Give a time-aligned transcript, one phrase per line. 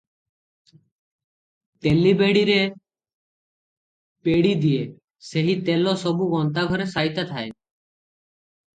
[1.87, 2.57] ତେଲି ବେଠିରେ
[4.29, 4.83] ପେଡ଼ିଦିଏ,
[5.31, 7.51] ସେହି ତେଲ ସବୁ ଗନ୍ତାଘରେ ସାଇତା ଥାଏ।